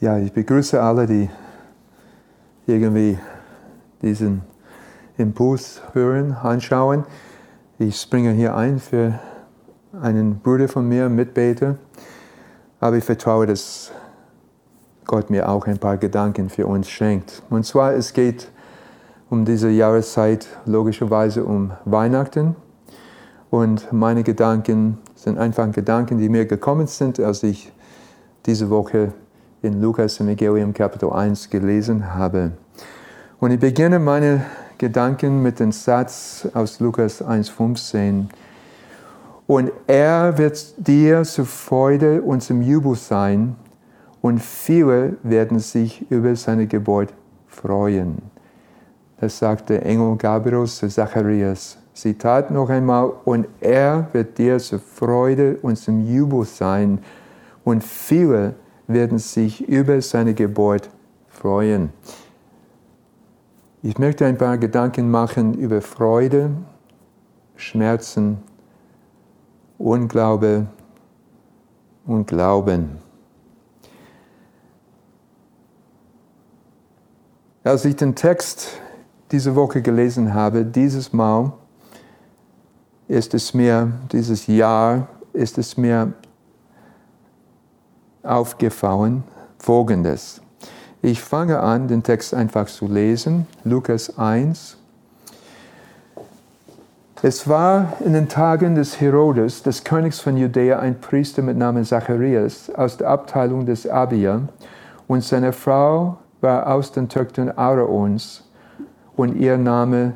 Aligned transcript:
Ja, 0.00 0.16
ich 0.16 0.32
begrüße 0.32 0.80
alle, 0.80 1.08
die 1.08 1.28
irgendwie 2.68 3.18
diesen 4.00 4.42
Impuls 5.16 5.82
hören, 5.92 6.34
anschauen. 6.34 7.04
Ich 7.80 8.00
springe 8.00 8.30
hier 8.30 8.54
ein 8.54 8.78
für 8.78 9.18
einen 10.00 10.38
Bruder 10.38 10.68
von 10.68 10.86
mir, 10.86 11.08
Mitbeter, 11.08 11.78
aber 12.78 12.94
ich 12.94 13.02
vertraue, 13.02 13.46
dass 13.46 13.90
Gott 15.04 15.30
mir 15.30 15.48
auch 15.48 15.66
ein 15.66 15.78
paar 15.78 15.96
Gedanken 15.96 16.48
für 16.48 16.68
uns 16.68 16.88
schenkt. 16.88 17.42
Und 17.50 17.66
zwar, 17.66 17.94
es 17.94 18.12
geht 18.12 18.52
um 19.30 19.44
diese 19.44 19.68
Jahreszeit 19.68 20.46
logischerweise 20.64 21.44
um 21.44 21.72
Weihnachten. 21.84 22.54
Und 23.50 23.92
meine 23.92 24.22
Gedanken 24.22 24.98
sind 25.16 25.38
einfach 25.38 25.72
Gedanken, 25.72 26.18
die 26.18 26.28
mir 26.28 26.46
gekommen 26.46 26.86
sind, 26.86 27.18
als 27.18 27.42
ich 27.42 27.72
diese 28.46 28.70
Woche 28.70 29.12
in 29.62 29.80
Lukas 29.80 30.20
Evangelium 30.20 30.72
Kapitel 30.72 31.10
1 31.10 31.50
gelesen 31.50 32.14
habe. 32.14 32.52
Und 33.40 33.50
ich 33.50 33.58
beginne 33.58 33.98
meine 33.98 34.44
Gedanken 34.78 35.42
mit 35.42 35.58
dem 35.58 35.72
Satz 35.72 36.48
aus 36.54 36.78
Lukas 36.78 37.22
1,15. 37.24 38.26
Und 39.46 39.72
er 39.86 40.38
wird 40.38 40.74
dir 40.76 41.24
zur 41.24 41.46
Freude 41.46 42.22
und 42.22 42.42
zum 42.42 42.62
Jubel 42.62 42.94
sein, 42.94 43.56
und 44.20 44.40
viele 44.40 45.16
werden 45.22 45.58
sich 45.60 46.10
über 46.10 46.34
seine 46.36 46.66
Geburt 46.66 47.14
freuen. 47.46 48.18
Das 49.20 49.38
sagt 49.38 49.70
der 49.70 49.86
Engel 49.86 50.16
Gabriel 50.16 50.66
zu 50.66 50.88
Zacharias. 50.88 51.78
Zitat 51.94 52.50
noch 52.50 52.68
einmal, 52.68 53.12
und 53.24 53.46
er 53.60 54.08
wird 54.12 54.38
dir 54.38 54.58
zur 54.58 54.78
Freude 54.78 55.58
und 55.62 55.76
zum 55.76 56.04
Jubel 56.06 56.44
sein, 56.44 57.00
und 57.64 57.82
viele 57.82 58.36
werden 58.40 58.67
sich 59.18 59.68
über 59.68 60.00
seine 60.00 60.34
Geburt 60.34 60.88
freuen. 61.28 61.90
Ich 63.82 63.98
möchte 63.98 64.26
ein 64.26 64.38
paar 64.38 64.58
Gedanken 64.58 65.10
machen 65.10 65.54
über 65.54 65.80
Freude, 65.82 66.50
Schmerzen, 67.54 68.38
Unglaube 69.78 70.66
und 72.06 72.26
Glauben. 72.26 72.98
Als 77.62 77.84
ich 77.84 77.94
den 77.94 78.14
Text 78.14 78.80
diese 79.30 79.54
Woche 79.54 79.82
gelesen 79.82 80.32
habe, 80.32 80.64
dieses 80.64 81.12
Mal 81.12 81.52
ist 83.06 83.34
es 83.34 83.52
mir, 83.52 83.92
dieses 84.10 84.46
Jahr 84.46 85.08
ist 85.32 85.58
es 85.58 85.76
mir 85.76 86.14
aufgefallen, 88.22 89.24
folgendes. 89.58 90.40
Ich 91.00 91.20
fange 91.20 91.60
an, 91.60 91.88
den 91.88 92.02
Text 92.02 92.34
einfach 92.34 92.66
zu 92.66 92.86
lesen. 92.86 93.46
Lukas 93.64 94.18
1. 94.18 94.76
Es 97.22 97.48
war 97.48 97.94
in 98.04 98.12
den 98.12 98.28
Tagen 98.28 98.74
des 98.74 99.00
Herodes, 99.00 99.62
des 99.62 99.82
Königs 99.82 100.20
von 100.20 100.36
Judäa, 100.36 100.78
ein 100.78 101.00
Priester 101.00 101.42
mit 101.42 101.56
Namen 101.56 101.84
Zacharias 101.84 102.70
aus 102.70 102.96
der 102.96 103.08
Abteilung 103.08 103.66
des 103.66 103.88
Abia 103.88 104.42
und 105.08 105.24
seine 105.24 105.52
Frau 105.52 106.18
war 106.40 106.72
aus 106.72 106.92
den 106.92 107.08
Töchtern 107.08 107.50
Aaroons 107.50 108.44
und 109.16 109.36
ihr 109.36 109.58
Name 109.58 110.12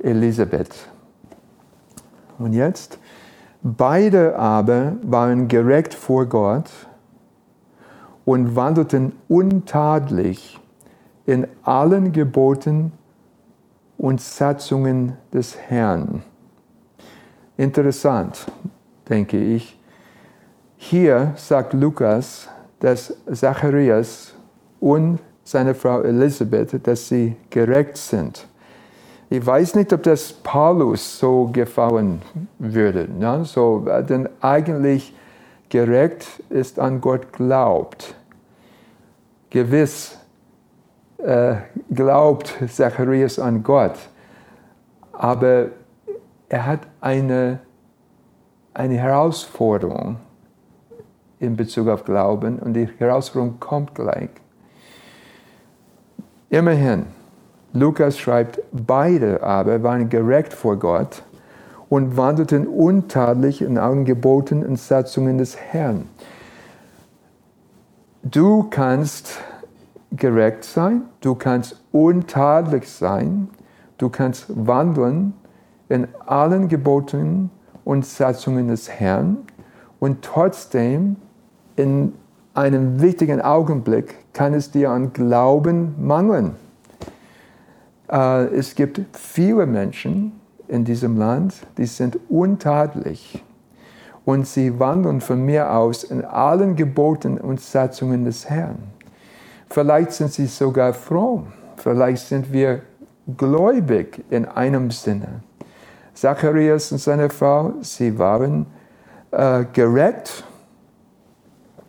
Elisabeth. 0.00 0.76
Und 2.38 2.52
jetzt, 2.52 2.98
beide 3.62 4.38
aber 4.38 4.92
waren 5.02 5.48
gerecht 5.48 5.94
vor 5.94 6.26
Gott 6.26 6.70
und 8.26 8.54
wandelten 8.56 9.12
untadelig 9.28 10.60
in 11.24 11.46
allen 11.62 12.12
Geboten 12.12 12.92
und 13.96 14.20
Satzungen 14.20 15.16
des 15.32 15.56
Herrn. 15.56 16.22
Interessant, 17.56 18.46
denke 19.08 19.38
ich. 19.38 19.78
Hier 20.76 21.32
sagt 21.36 21.72
Lukas, 21.72 22.48
dass 22.80 23.16
Zacharias 23.32 24.34
und 24.80 25.20
seine 25.42 25.74
Frau 25.74 26.02
Elisabeth, 26.02 26.86
dass 26.86 27.08
sie 27.08 27.36
gerecht 27.48 27.96
sind. 27.96 28.46
Ich 29.30 29.44
weiß 29.44 29.76
nicht, 29.76 29.92
ob 29.92 30.02
das 30.02 30.32
Paulus 30.32 31.18
so 31.18 31.48
gefallen 31.52 32.20
würde. 32.58 33.08
Ne? 33.08 33.44
So, 33.44 33.86
denn 34.08 34.28
eigentlich 34.40 35.14
gerecht 35.68 36.26
ist 36.50 36.78
an 36.78 37.00
Gott 37.00 37.32
glaubt. 37.32 38.15
Gewiss 39.56 40.18
äh, 41.16 41.54
glaubt 41.90 42.54
Zacharias 42.68 43.38
an 43.38 43.62
Gott, 43.62 43.94
aber 45.14 45.68
er 46.50 46.66
hat 46.66 46.80
eine, 47.00 47.60
eine 48.74 48.96
Herausforderung 48.96 50.16
in 51.40 51.56
Bezug 51.56 51.88
auf 51.88 52.04
Glauben 52.04 52.58
und 52.58 52.74
die 52.74 52.86
Herausforderung 52.98 53.58
kommt 53.58 53.94
gleich. 53.94 54.28
Immerhin, 56.50 57.06
Lukas 57.72 58.18
schreibt, 58.18 58.60
beide 58.72 59.42
aber 59.42 59.82
waren 59.82 60.10
gerecht 60.10 60.52
vor 60.52 60.76
Gott 60.78 61.22
und 61.88 62.18
wandelten 62.18 62.66
untadelig 62.66 63.62
in 63.62 63.78
allen 63.78 64.04
Geboten 64.04 64.66
und 64.66 64.78
Satzungen 64.78 65.38
des 65.38 65.56
Herrn. 65.56 66.10
Du 68.30 68.64
kannst 68.64 69.38
gerecht 70.10 70.64
sein, 70.64 71.02
du 71.20 71.36
kannst 71.36 71.80
untadelig 71.92 72.88
sein, 72.88 73.48
du 73.98 74.08
kannst 74.08 74.46
wandeln 74.48 75.34
in 75.88 76.08
allen 76.26 76.66
Geboten 76.66 77.50
und 77.84 78.04
Satzungen 78.04 78.66
des 78.66 78.90
Herrn 78.90 79.36
und 80.00 80.22
trotzdem 80.22 81.14
in 81.76 82.14
einem 82.52 83.00
wichtigen 83.00 83.40
Augenblick 83.40 84.16
kann 84.32 84.54
es 84.54 84.72
dir 84.72 84.90
an 84.90 85.12
Glauben 85.12 85.94
mangeln. 86.04 86.56
Äh, 88.10 88.46
es 88.46 88.74
gibt 88.74 89.02
viele 89.12 89.66
Menschen, 89.66 90.32
in 90.66 90.84
diesem 90.84 91.16
Land, 91.16 91.54
die 91.78 91.86
sind 91.86 92.18
untadelig. 92.28 93.44
Und 94.26 94.46
sie 94.46 94.78
wandeln 94.78 95.22
von 95.22 95.42
mir 95.42 95.72
aus 95.72 96.04
in 96.04 96.22
allen 96.22 96.76
Geboten 96.76 97.38
und 97.38 97.60
Satzungen 97.60 98.26
des 98.26 98.50
Herrn. 98.50 98.76
Vielleicht 99.70 100.12
sind 100.12 100.32
sie 100.32 100.46
sogar 100.46 100.92
fromm. 100.92 101.52
Vielleicht 101.76 102.26
sind 102.26 102.52
wir 102.52 102.82
gläubig 103.36 104.22
in 104.28 104.44
einem 104.44 104.90
Sinne. 104.90 105.40
Zacharias 106.12 106.92
und 106.92 106.98
seine 106.98 107.30
Frau, 107.30 107.74
sie 107.82 108.18
waren 108.18 108.66
äh, 109.30 109.64
gerecht. 109.72 110.44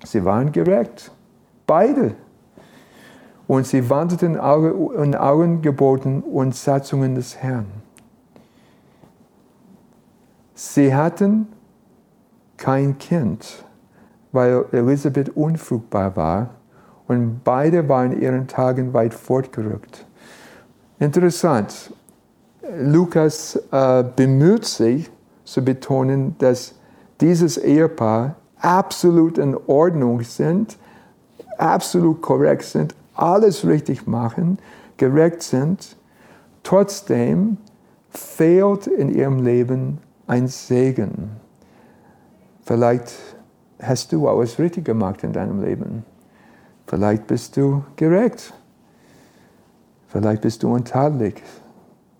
Sie 0.03 0.23
waren 0.23 0.51
gerecht. 0.51 1.11
Beide. 1.65 2.13
Und 3.47 3.65
sie 3.65 3.89
wandelten 3.89 4.35
in 4.35 5.15
allen 5.15 5.61
Geboten 5.61 6.21
und 6.21 6.55
Satzungen 6.55 7.15
des 7.15 7.37
Herrn. 7.37 7.65
Sie 10.53 10.93
hatten 10.93 11.47
kein 12.57 12.97
Kind, 12.97 13.63
weil 14.31 14.65
Elisabeth 14.71 15.29
unfruchtbar 15.35 16.15
war 16.15 16.49
und 17.07 17.43
beide 17.43 17.87
waren 17.87 18.19
ihren 18.19 18.47
Tagen 18.47 18.93
weit 18.93 19.13
fortgerückt. 19.13 20.05
Interessant, 20.99 21.93
Lukas 22.79 23.55
äh, 23.71 24.03
bemüht 24.15 24.65
sich 24.65 25.09
zu 25.43 25.63
betonen, 25.63 26.35
dass 26.39 26.73
dieses 27.21 27.57
Ehepaar 27.57 28.35
absolut 28.59 29.37
in 29.37 29.55
Ordnung 29.67 30.21
sind, 30.21 30.77
absolut 31.57 32.21
korrekt 32.21 32.63
sind, 32.63 32.95
alles 33.15 33.65
richtig 33.65 34.07
machen, 34.07 34.59
gerecht 34.97 35.41
sind. 35.41 35.95
Trotzdem 36.63 37.57
fehlt 38.09 38.87
in 38.87 39.09
ihrem 39.09 39.43
Leben 39.43 39.99
ein 40.27 40.47
Segen. 40.47 41.31
Vielleicht 42.67 43.13
hast 43.81 44.11
du 44.11 44.27
alles 44.27 44.59
richtig 44.59 44.83
gemacht 44.83 45.23
in 45.23 45.31
deinem 45.31 45.63
Leben. 45.63 46.03
Vielleicht 46.85 47.25
bist 47.25 47.55
du 47.55 47.85
gerecht. 47.95 48.53
Vielleicht 50.09 50.41
bist 50.41 50.63
du 50.63 50.73
untadelig 50.73 51.41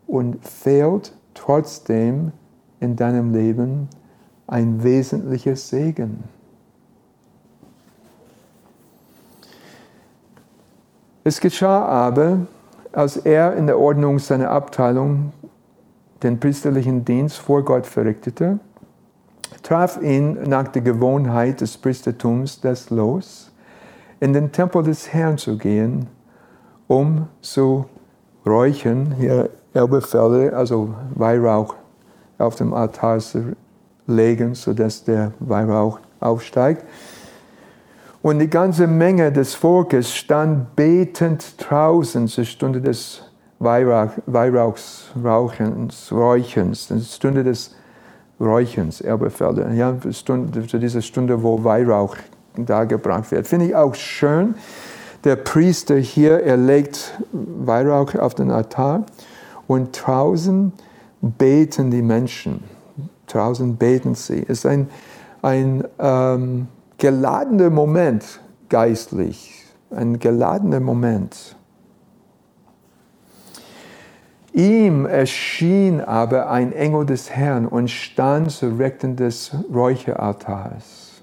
und 0.07 0.41
fehlt 0.47 1.11
trotzdem 1.33 2.31
in 2.79 2.95
deinem 2.95 3.33
Leben 3.33 3.89
ein 4.47 4.81
wesentlicher 4.83 5.57
Segen. 5.57 6.23
Es 11.25 11.41
geschah 11.41 11.83
aber, 11.85 12.47
als 12.93 13.17
er 13.17 13.53
in 13.57 13.67
der 13.67 13.77
Ordnung 13.77 14.17
seiner 14.17 14.51
Abteilung 14.51 15.33
den 16.23 16.39
priesterlichen 16.39 17.03
Dienst 17.03 17.37
vor 17.37 17.65
Gott 17.65 17.85
verrichtete, 17.85 18.61
traf 19.67 20.01
ihn 20.01 20.43
nach 20.47 20.69
der 20.69 20.81
Gewohnheit 20.81 21.59
des 21.59 21.77
Priestertums 21.77 22.61
das 22.61 22.89
Los, 22.89 23.51
in 24.21 24.31
den 24.31 24.49
Tempel 24.53 24.81
des 24.81 25.11
Herrn 25.11 25.37
zu 25.37 25.57
gehen, 25.57 26.07
um 26.87 27.27
zu 27.41 27.85
räuchern, 28.45 29.15
hier 29.19 29.49
Elbefelder, 29.73 30.55
also 30.55 30.95
Weihrauch 31.15 31.75
auf 32.37 32.55
dem 32.55 32.73
Altar 32.73 33.19
zu 33.19 33.57
legen, 34.07 34.55
sodass 34.55 35.03
der 35.03 35.33
Weihrauch 35.39 35.99
aufsteigt. 36.21 36.85
Und 38.21 38.39
die 38.39 38.49
ganze 38.49 38.87
Menge 38.87 39.33
des 39.33 39.53
Volkes 39.53 40.15
stand 40.15 40.77
betend 40.77 41.55
draußen 41.57 42.29
zur 42.29 42.45
Stunde 42.45 42.79
des 42.79 43.21
Weihrauch, 43.59 44.11
Weihrauchs, 44.27 45.11
Rauchens, 45.21 46.09
Räuchens, 46.13 46.87
zur 46.87 46.99
Stunde 47.01 47.43
des 47.43 47.75
Räuchens, 48.39 49.01
Erbefelder. 49.01 49.71
Ja, 49.71 49.95
zu 49.99 50.79
dieser 50.79 51.01
Stunde, 51.01 51.41
wo 51.41 51.63
Weihrauch 51.63 52.15
dargebracht 52.55 53.31
wird. 53.31 53.47
Finde 53.47 53.67
ich 53.67 53.75
auch 53.75 53.95
schön. 53.95 54.55
Der 55.23 55.35
Priester 55.35 55.95
hier, 55.95 56.43
er 56.43 56.57
legt 56.57 57.19
Weihrauch 57.31 58.15
auf 58.15 58.35
den 58.35 58.51
Altar 58.51 59.05
und 59.65 60.05
draußen 60.05 60.71
beten 61.21 61.91
die 61.91 62.01
Menschen. 62.01 62.63
Draußen 63.27 63.75
beten 63.75 64.15
sie. 64.15 64.43
Es 64.43 64.59
ist 64.59 64.65
ein, 64.67 64.89
ein 65.41 65.83
ähm, 65.99 66.67
geladener 66.97 67.69
Moment 67.69 68.39
geistlich. 68.69 69.65
Ein 69.89 70.19
geladener 70.19 70.79
Moment. 70.79 71.55
Ihm 74.57 75.05
erschien 75.05 76.01
aber 76.01 76.49
ein 76.49 76.73
Engel 76.73 77.05
des 77.05 77.29
Herrn 77.29 77.67
und 77.67 77.91
stand 77.91 78.49
zu 78.49 78.69
Rechten 78.69 79.15
des 79.15 79.51
Räucheraltars. 79.71 81.21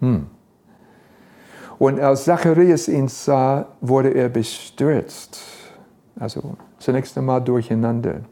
Hm. 0.00 0.26
Und 1.78 2.00
als 2.00 2.24
Zacharias 2.24 2.88
ihn 2.88 3.06
sah, 3.06 3.68
wurde 3.80 4.08
er 4.08 4.28
bestürzt. 4.30 5.38
Also 6.18 6.56
zunächst 6.80 7.16
einmal 7.16 7.40
durcheinander. 7.40 8.22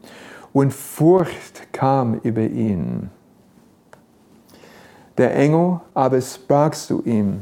Und 0.51 0.73
Furcht 0.73 1.71
kam 1.71 2.15
über 2.23 2.41
ihn. 2.41 3.09
Der 5.17 5.33
Engel 5.33 5.79
aber 5.93 6.19
sprach 6.19 6.71
zu 6.71 7.03
ihm, 7.05 7.39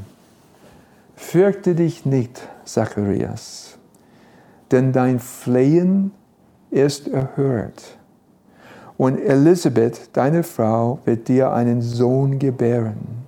Fürchte 1.16 1.74
dich 1.74 2.06
nicht, 2.06 2.48
Zacharias, 2.66 3.80
denn 4.70 4.92
dein 4.92 5.20
Flehen 5.20 6.12
ist 6.76 7.08
erhört. 7.08 7.98
Und 8.98 9.18
Elisabeth, 9.18 10.10
deine 10.14 10.44
Frau, 10.44 11.00
wird 11.06 11.28
dir 11.28 11.52
einen 11.52 11.82
Sohn 11.82 12.38
gebären. 12.38 13.26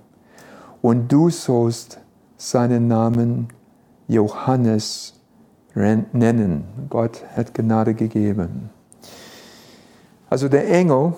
Und 0.82 1.10
du 1.10 1.30
sollst 1.30 1.98
seinen 2.36 2.88
Namen 2.88 3.48
Johannes 4.06 5.14
nennen. 5.74 6.64
Gott 6.88 7.24
hat 7.36 7.54
Gnade 7.54 7.94
gegeben. 7.94 8.70
Also 10.30 10.48
der 10.48 10.68
Engel 10.68 11.14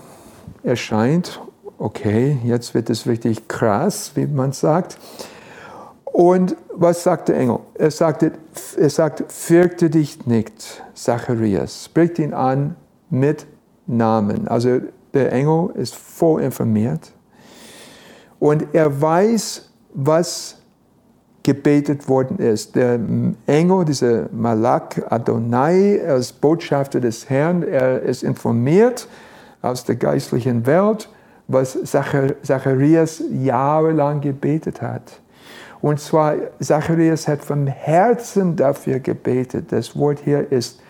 erscheint, 0.62 1.40
okay, 1.78 2.38
jetzt 2.44 2.74
wird 2.74 2.90
es 2.90 3.06
richtig 3.06 3.48
krass, 3.48 4.12
wie 4.14 4.26
man 4.26 4.52
sagt. 4.52 4.98
Und 6.20 6.54
was 6.74 7.02
sagt 7.02 7.30
der 7.30 7.38
Engel? 7.38 7.60
Er, 7.72 7.90
sagte, 7.90 8.32
er 8.76 8.90
sagt, 8.90 9.32
fürchte 9.32 9.88
dich 9.88 10.26
nicht, 10.26 10.84
Zacharias. 10.92 11.86
Spricht 11.86 12.18
ihn 12.18 12.34
an 12.34 12.76
mit 13.08 13.46
Namen. 13.86 14.46
Also 14.46 14.82
der 15.14 15.32
Engel 15.32 15.70
ist 15.76 15.94
voll 15.94 16.42
informiert. 16.42 17.10
Und 18.38 18.66
er 18.74 19.00
weiß, 19.00 19.70
was 19.94 20.58
gebetet 21.42 22.06
worden 22.06 22.38
ist. 22.38 22.76
Der 22.76 23.00
Engel, 23.46 23.86
dieser 23.86 24.28
Malak 24.30 25.10
Adonai, 25.10 26.02
als 26.06 26.34
Botschafter 26.34 27.00
des 27.00 27.30
Herrn, 27.30 27.62
er 27.62 28.02
ist 28.02 28.24
informiert 28.24 29.08
aus 29.62 29.84
der 29.84 29.96
geistlichen 29.96 30.66
Welt, 30.66 31.08
was 31.48 31.78
Zacharias 31.82 33.22
jahrelang 33.30 34.20
gebetet 34.20 34.82
hat. 34.82 35.22
Und 35.82 36.00
zwar, 36.00 36.34
Zacharias 36.60 37.26
hat 37.26 37.42
vom 37.42 37.66
Herzen 37.66 38.56
dafür 38.56 38.98
gebetet. 39.00 39.72
Das 39.72 39.96
Wort 39.96 40.20
hier 40.24 40.50
ist, 40.52 40.80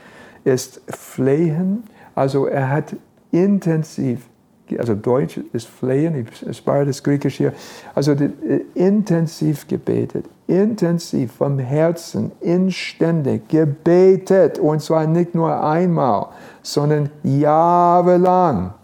ist 0.44 0.80
flehen. 0.88 1.84
Also 2.14 2.46
er 2.46 2.70
hat 2.70 2.96
intensiv 3.30 4.30
also 4.78 4.94
Deutsch 4.94 5.40
ist 5.52 5.66
flehen, 5.66 6.26
ich 6.26 6.56
spare 6.56 6.86
das 6.86 7.02
Griechisch 7.02 7.36
hier, 7.36 7.52
also 7.94 8.12
äh, 8.12 8.30
intensiv 8.74 9.66
gebetet, 9.66 10.26
intensiv 10.46 11.32
vom 11.32 11.58
Herzen, 11.58 12.32
inständig 12.40 13.48
gebetet 13.48 14.58
und 14.58 14.80
zwar 14.82 15.06
nicht 15.06 15.34
nur 15.34 15.62
einmal, 15.62 16.26
sondern 16.62 17.10
jahrelang 17.22 18.74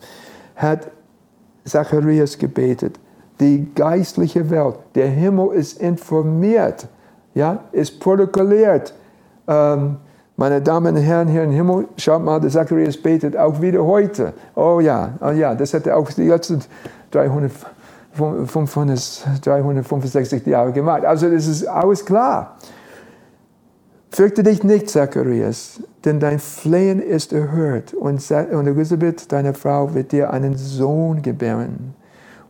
hat 0.55 0.91
Zacharias 1.64 2.38
gebetet. 2.38 2.99
Die 3.41 3.69
geistliche 3.75 4.49
Welt, 4.49 4.77
der 4.94 5.09
Himmel 5.09 5.53
ist 5.55 5.81
informiert, 5.81 6.88
ja, 7.35 7.61
ist 7.73 8.00
protokolliert. 8.00 8.94
Ähm, 9.47 9.97
meine 10.38 10.61
Damen 10.61 10.97
und 10.97 11.03
Herren 11.03 11.29
hier 11.29 11.44
im 11.44 11.50
Himmel, 11.50 11.87
schaut 11.99 12.23
mal, 12.23 12.41
der 12.41 12.50
Zacharias 12.50 12.97
betet 12.97 13.37
auch 13.37 13.61
wieder 13.61 13.85
heute. 13.85 14.33
Oh 14.55 14.81
ja, 14.81 15.15
oh 15.21 15.31
ja, 15.31 15.55
das 15.55 15.75
hat 15.75 15.87
er 15.87 15.97
auch 15.99 16.11
die 16.11 16.29
letzten 16.29 16.62
300, 17.11 17.53
365 19.43 20.47
Jahre 20.47 20.73
gemacht. 20.73 21.05
Also 21.05 21.31
das 21.31 21.47
ist 21.47 21.67
alles 21.67 22.05
klar. 22.05 22.56
Fürchte 24.11 24.43
dich 24.43 24.65
nicht, 24.65 24.88
Zacharias, 24.88 25.81
denn 26.06 26.21
dein 26.21 26.38
Flehen 26.38 27.03
ist 27.03 27.35
erhört 27.35 27.93
und 27.93 28.31
Elisabeth, 28.31 29.31
deine 29.31 29.53
Frau, 29.53 29.93
wird 29.94 30.12
dir 30.12 30.31
einen 30.31 30.56
Sohn 30.56 31.21
gebären 31.21 31.94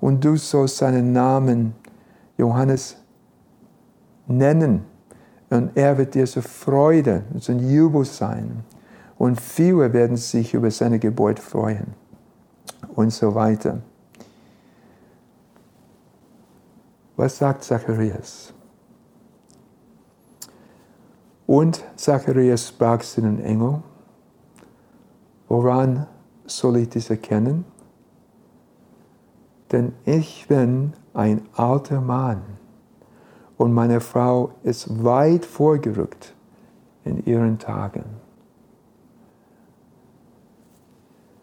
und 0.01 0.25
du 0.25 0.37
sollst 0.37 0.79
seinen 0.79 1.13
Namen 1.13 1.75
Johannes 2.37 2.97
nennen 4.27 4.85
und 5.51 5.77
er 5.77 5.97
wird 5.97 6.15
dir 6.15 6.27
zur 6.27 6.43
Freude, 6.43 7.25
zum 7.39 7.59
Jubel 7.71 8.05
sein. 8.05 8.65
Und 9.19 9.41
viele 9.41 9.93
werden 9.93 10.17
sich 10.17 10.55
über 10.55 10.71
seine 10.71 10.99
Geburt 10.99 11.39
freuen. 11.39 11.95
Und 12.95 13.11
so 13.13 13.35
weiter. 13.35 13.81
Was 17.17 17.39
sagt 17.39 17.65
Zacharias? 17.65 18.53
Und 21.47 21.83
Zacharias 21.95 22.69
sprach 22.69 23.01
zu 23.01 23.21
den 23.21 23.41
Engel, 23.41 23.83
woran 25.49 26.07
soll 26.45 26.79
ich 26.79 26.89
dies 26.89 27.09
erkennen? 27.09 27.65
Denn 29.73 29.93
ich 30.05 30.47
bin 30.49 30.93
ein 31.15 31.43
alter 31.55 32.01
Mann 32.01 32.43
und 33.57 33.73
meine 33.73 34.01
Frau 34.01 34.53
ist 34.63 35.03
weit 35.03 35.45
vorgerückt 35.45 36.35
in 37.05 37.25
ihren 37.25 37.59
Tagen. 37.59 38.05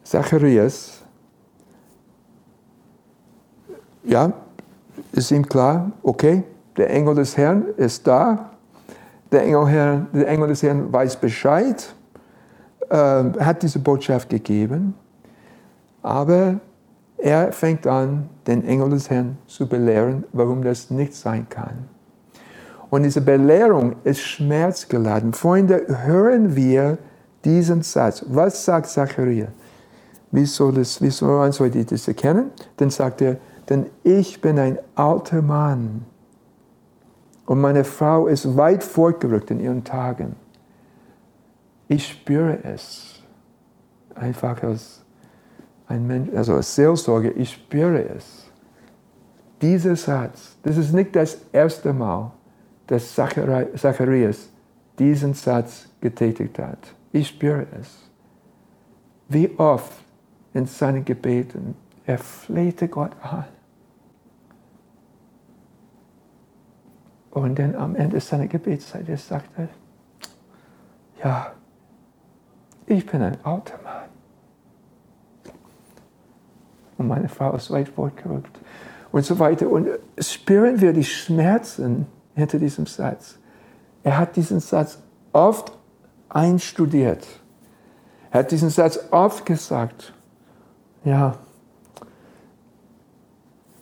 Zacharias, 0.03 1.01
ja, 4.03 4.31
ist 5.11 5.31
ihm 5.31 5.47
klar, 5.47 5.91
okay, 6.03 6.43
der 6.77 6.89
Engel 6.89 7.15
des 7.15 7.35
Herrn 7.37 7.65
ist 7.77 8.05
da, 8.05 8.51
der 9.31 9.43
Engel, 9.43 9.67
Herrn, 9.67 10.07
der 10.13 10.27
Engel 10.27 10.49
des 10.49 10.61
Herrn 10.61 10.91
weiß 10.91 11.15
Bescheid, 11.17 11.95
äh, 12.89 12.95
hat 12.95 13.63
diese 13.63 13.79
Botschaft 13.79 14.29
gegeben, 14.29 14.93
aber 16.01 16.59
er 17.17 17.51
fängt 17.51 17.87
an, 17.87 18.29
den 18.47 18.65
Engel 18.65 18.89
des 18.89 19.09
Herrn 19.09 19.37
zu 19.47 19.67
belehren, 19.67 20.25
warum 20.33 20.63
das 20.63 20.89
nicht 20.89 21.13
sein 21.13 21.47
kann. 21.49 21.89
Und 22.89 23.03
diese 23.03 23.21
Belehrung 23.21 23.95
ist 24.03 24.19
schmerzgeladen. 24.19 25.33
Freunde, 25.33 25.85
hören 26.05 26.55
wir 26.55 26.97
diesen 27.43 27.81
Satz. 27.81 28.23
Was 28.27 28.65
sagt 28.65 28.87
Zachariah? 28.87 29.47
Wie 30.31 30.45
soll, 30.45 30.73
das, 30.73 31.01
wie 31.01 31.09
soll 31.09 31.37
man 31.37 31.51
soll 31.51 31.69
das 31.69 32.07
erkennen? 32.07 32.51
Dann 32.77 32.89
sagt 32.89 33.21
er, 33.21 33.37
denn 33.69 33.85
ich 34.03 34.41
bin 34.41 34.59
ein 34.59 34.77
alter 34.95 35.41
Mann 35.41 36.05
und 37.45 37.61
meine 37.61 37.83
Frau 37.83 38.27
ist 38.27 38.57
weit 38.57 38.83
fortgerückt 38.83 39.51
in 39.51 39.59
ihren 39.59 39.83
Tagen. 39.83 40.35
Ich 41.87 42.07
spüre 42.07 42.63
es. 42.63 43.21
Einfach 44.15 44.61
als 44.63 45.02
ein 45.93 46.07
Mensch, 46.07 46.29
also 46.35 46.55
als 46.55 46.75
Seelsorge, 46.75 47.31
ich 47.31 47.53
spüre 47.53 48.03
es. 48.03 48.49
Dieser 49.61 49.95
Satz, 49.95 50.57
das 50.63 50.77
ist 50.77 50.93
nicht 50.93 51.15
das 51.15 51.37
erste 51.51 51.93
Mal, 51.93 52.31
dass 52.87 53.15
Zacharias 53.15 54.49
diesen 54.99 55.33
Satz 55.33 55.87
getätigt 56.01 56.59
hat. 56.59 56.79
Ich 57.11 57.29
spüre 57.29 57.65
es. 57.79 58.09
Wie 59.29 59.49
oft 59.57 59.93
in 60.53 60.65
seinen 60.65 61.05
Gebeten 61.05 61.75
er 62.05 62.17
flehte 62.17 62.87
Gott 62.87 63.11
an. 63.21 63.45
Und 67.31 67.57
dann 67.57 67.75
am 67.75 67.95
Ende 67.95 68.19
seiner 68.19 68.47
Gebetszeit, 68.47 69.09
er 69.09 69.17
sagte, 69.17 69.69
ja, 71.23 71.53
ich 72.85 73.05
bin 73.05 73.21
ein 73.21 73.37
Mann. 73.43 74.12
Und 77.03 77.09
meine 77.09 77.27
Frau 77.27 77.53
ist 77.53 77.69
weit 77.69 77.89
fortgerückt. 77.89 78.59
Und 79.11 79.25
so 79.25 79.37
weiter. 79.39 79.69
Und 79.69 79.89
spüren 80.17 80.79
wir 80.79 80.93
die 80.93 81.03
Schmerzen 81.03 82.07
hinter 82.33 82.59
diesem 82.59 82.85
Satz. 82.85 83.37
Er 84.03 84.17
hat 84.17 84.37
diesen 84.37 84.61
Satz 84.61 84.99
oft 85.33 85.77
einstudiert. 86.29 87.27
Er 88.31 88.39
hat 88.39 88.51
diesen 88.51 88.69
Satz 88.69 88.99
oft 89.11 89.45
gesagt. 89.45 90.13
Ja, 91.03 91.35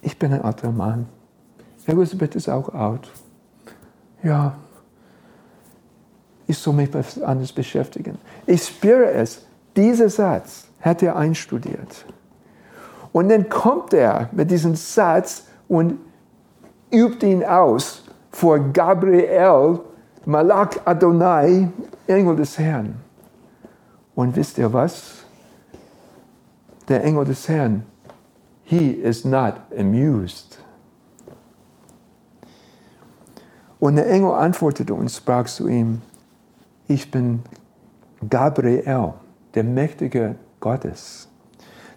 ich 0.01 0.17
bin 0.17 0.33
ein 0.33 0.41
alter 0.41 0.71
Mann. 0.71 1.07
Elisabeth 1.85 2.35
ist 2.35 2.49
auch 2.49 2.69
alt. 2.69 3.11
Ja, 4.23 4.55
ich 6.47 6.57
soll 6.57 6.73
mich 6.73 6.91
mit 6.91 7.21
anderes 7.23 7.53
beschäftigen. 7.53 8.17
Ich 8.47 8.63
spüre 8.63 9.11
es. 9.11 9.45
Dieser 9.75 10.09
Satz 10.09 10.67
hat 10.81 11.03
er 11.03 11.15
einstudiert. 11.15 12.05
Und 13.11 13.29
dann 13.29 13.49
kommt 13.49 13.93
er 13.93 14.29
mit 14.31 14.51
diesem 14.51 14.75
Satz 14.75 15.45
und 15.67 15.99
übt 16.91 17.25
ihn 17.25 17.43
aus 17.43 18.03
vor 18.31 18.59
Gabriel, 18.59 19.79
Malak 20.25 20.79
Adonai, 20.85 21.69
Engel 22.07 22.35
des 22.35 22.57
Herrn. 22.57 22.95
Und 24.15 24.35
wisst 24.35 24.57
ihr 24.57 24.71
was? 24.71 25.23
Der 26.87 27.03
Engel 27.03 27.25
des 27.25 27.47
Herrn, 27.47 27.83
he 28.63 28.91
is 28.91 29.25
not 29.25 29.55
amused. 29.77 30.59
Und 33.79 33.95
der 33.95 34.09
Engel 34.09 34.31
antwortete 34.33 34.93
und 34.93 35.09
sprach 35.09 35.45
zu 35.45 35.67
ihm, 35.67 36.01
ich 36.87 37.09
bin 37.09 37.41
Gabriel, 38.29 39.13
der 39.55 39.63
mächtige 39.63 40.35
Gottes, 40.59 41.27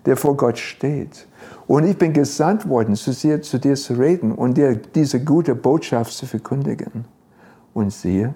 der 0.06 0.16
vor 0.16 0.36
Gott 0.36 0.58
steht. 0.58 1.26
Und 1.66 1.84
ich 1.84 1.96
bin 1.96 2.12
gesandt 2.12 2.68
worden, 2.68 2.94
zu 2.94 3.12
dir, 3.12 3.42
zu 3.42 3.58
dir 3.58 3.74
zu 3.74 3.94
reden 3.94 4.32
und 4.32 4.56
dir 4.56 4.76
diese 4.76 5.22
gute 5.24 5.54
Botschaft 5.54 6.12
zu 6.12 6.26
verkündigen. 6.26 7.04
Und 7.72 7.92
siehe, 7.92 8.34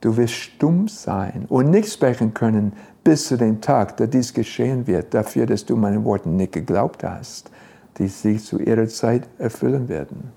du 0.00 0.16
wirst 0.16 0.34
stumm 0.34 0.88
sein 0.88 1.46
und 1.48 1.70
nicht 1.70 1.92
sprechen 1.92 2.32
können 2.32 2.72
bis 3.02 3.26
zu 3.26 3.36
dem 3.36 3.60
Tag, 3.60 3.96
da 3.96 4.06
dies 4.06 4.32
geschehen 4.32 4.86
wird, 4.86 5.14
dafür, 5.14 5.46
dass 5.46 5.64
du 5.64 5.76
meinen 5.76 6.04
Worten 6.04 6.36
nicht 6.36 6.52
geglaubt 6.52 7.02
hast, 7.04 7.50
die 7.98 8.08
sich 8.08 8.44
zu 8.44 8.58
ihrer 8.58 8.86
Zeit 8.88 9.28
erfüllen 9.38 9.88
werden. 9.88 10.32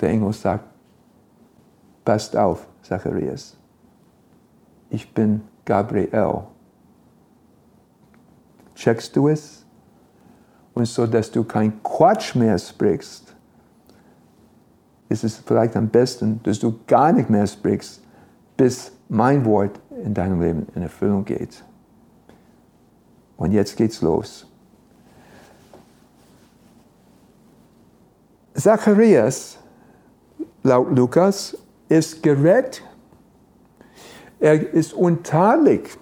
Der 0.00 0.10
Engel 0.10 0.32
sagt, 0.32 0.64
passt 2.04 2.36
auf, 2.36 2.66
Zacharias 2.82 3.56
ich 4.90 5.14
bin 5.14 5.42
Gabriel. 5.64 6.42
Checkst 8.80 9.14
du 9.14 9.28
es? 9.28 9.62
Und 10.72 10.86
so, 10.86 11.06
dass 11.06 11.30
du 11.30 11.44
kein 11.44 11.82
Quatsch 11.82 12.34
mehr 12.34 12.58
sprichst, 12.58 13.34
ist 15.10 15.22
es 15.22 15.36
vielleicht 15.36 15.76
am 15.76 15.88
besten, 15.88 16.40
dass 16.44 16.58
du 16.58 16.80
gar 16.86 17.12
nicht 17.12 17.28
mehr 17.28 17.46
sprichst, 17.46 18.02
bis 18.56 18.92
mein 19.10 19.44
Wort 19.44 19.78
in 20.02 20.14
deinem 20.14 20.40
Leben 20.40 20.66
in 20.74 20.80
Erfüllung 20.80 21.26
geht. 21.26 21.62
Und 23.36 23.52
jetzt 23.52 23.76
geht's 23.76 24.00
los. 24.00 24.46
Zacharias, 28.54 29.58
laut 30.62 30.96
Lukas, 30.96 31.54
ist 31.88 32.22
gerecht 32.22 32.82
er 34.38 34.72
ist 34.72 34.94
untadelig. 34.94 35.98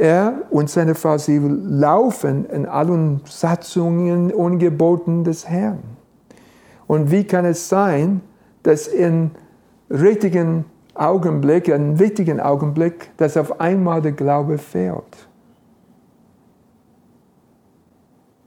Er 0.00 0.46
und 0.48 0.70
seine 0.70 0.94
Frau, 0.94 1.18
sie 1.18 1.38
laufen 1.38 2.46
in 2.46 2.64
allen 2.64 3.20
Satzungen 3.26 4.32
und 4.32 4.58
Geboten 4.58 5.24
des 5.24 5.46
Herrn. 5.46 5.82
Und 6.86 7.10
wie 7.10 7.24
kann 7.24 7.44
es 7.44 7.68
sein, 7.68 8.22
dass 8.62 8.86
in 8.88 9.32
richtigen 9.90 10.64
Augenblick, 10.94 11.68
in 11.68 11.98
wichtigen 11.98 12.40
Augenblick, 12.40 13.14
dass 13.18 13.36
auf 13.36 13.60
einmal 13.60 14.00
der 14.00 14.12
Glaube 14.12 14.56
fehlt? 14.56 15.28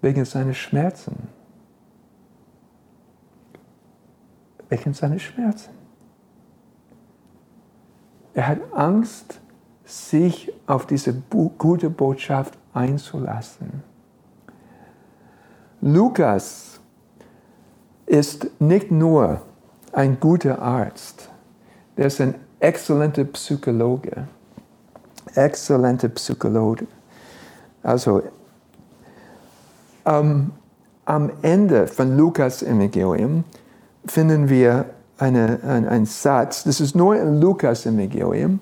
Wegen 0.02 0.26
seiner 0.26 0.56
Schmerzen. 0.56 1.28
Wegen 4.70 4.92
seiner 4.96 5.20
Schmerzen. 5.20 5.70
Er 8.34 8.48
hat 8.48 8.58
Angst, 8.74 9.40
sich 9.86 10.52
auf 10.68 10.86
diese 10.86 11.13
gute 11.58 11.90
Botschaft 11.90 12.58
einzulassen. 12.74 13.84
Lukas 15.82 16.80
ist 18.06 18.48
nicht 18.60 18.92
nur 18.92 19.42
ein 19.92 20.20
guter 20.20 20.62
Arzt, 20.62 21.30
er 21.96 22.08
ist 22.08 22.22
ein 22.22 22.36
exzellenter 22.60 23.25
Psychologe. 23.25 24.28
Exzellenter 25.36 26.10
Psychologe. 26.10 26.88
Also 27.84 28.24
ähm, 30.06 30.52
am 31.06 31.32
Ende 31.42 31.88
von 31.88 32.18
Lukas 32.18 32.63
Evangelium 32.63 33.44
finden 34.06 34.50
wir 34.50 34.86
eine, 35.18 35.60
ein, 35.63 35.88
ein 35.88 36.06
Satz, 36.06 36.63
das 36.63 36.80
ist 36.80 36.96
nur 36.96 37.16
in 37.20 37.40
Lukas 37.40 37.86
Evangelium. 37.86 38.60